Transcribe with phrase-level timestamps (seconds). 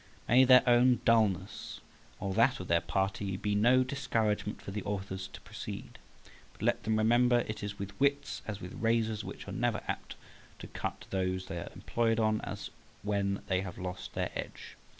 [0.27, 1.79] May their own dulness,
[2.19, 5.99] or that of their party, be no discouragement for the authors to proceed;
[6.53, 9.85] but let them remember it is with wits as with razors, which are never so
[9.87, 10.15] apt
[10.57, 12.71] to cut those they are employed on as
[13.03, 14.75] when they have lost their edge.